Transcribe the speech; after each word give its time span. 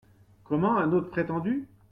Comment! 0.45 0.77
un 0.79 0.93
autre 0.93 1.11
prétendu?… 1.11 1.67